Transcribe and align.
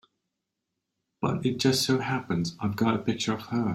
But 1.21 1.45
it 1.45 1.59
just 1.59 1.83
so 1.83 1.99
happens 1.99 2.55
I've 2.59 2.75
got 2.75 2.95
a 2.95 2.97
picture 2.97 3.33
of 3.35 3.43
her. 3.49 3.69